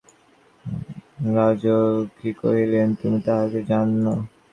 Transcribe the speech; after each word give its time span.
রাজলক্ষ্মী 1.35 2.29
কহিলেন, 2.41 2.87
তুমি 2.99 3.19
তাহাকে 3.27 3.59
জান 3.69 3.87
না। 4.03 4.13